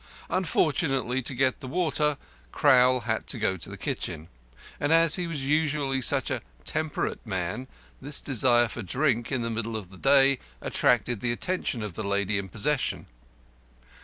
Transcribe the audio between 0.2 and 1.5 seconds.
Unfortunately, to